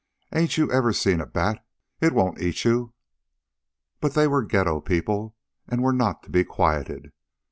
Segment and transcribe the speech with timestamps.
[0.33, 1.63] "Ain't you ever seen a bat?
[1.99, 2.95] It won't eat you!"
[3.99, 5.35] But they were ghetto people,
[5.69, 7.13] and were not to be quieted.